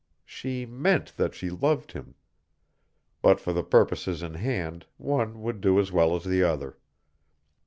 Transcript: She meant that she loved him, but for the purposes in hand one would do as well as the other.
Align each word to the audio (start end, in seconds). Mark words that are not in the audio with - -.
She 0.25 0.65
meant 0.65 1.15
that 1.17 1.35
she 1.35 1.51
loved 1.51 1.91
him, 1.91 2.15
but 3.21 3.39
for 3.39 3.53
the 3.53 3.61
purposes 3.61 4.23
in 4.23 4.33
hand 4.33 4.87
one 4.97 5.43
would 5.43 5.61
do 5.61 5.79
as 5.79 5.91
well 5.91 6.15
as 6.15 6.23
the 6.23 6.41
other. 6.41 6.79